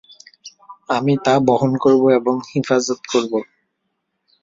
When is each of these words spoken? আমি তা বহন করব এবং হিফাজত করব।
আমি 0.89 1.13
তা 1.25 1.33
বহন 1.47 1.71
করব 1.77 2.03
এবং 2.19 2.35
হিফাজত 2.49 3.01
করব। 3.11 3.33